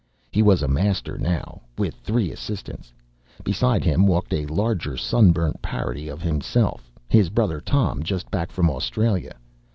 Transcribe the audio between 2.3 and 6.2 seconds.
assistants. Beside him walked a larger sunburnt parody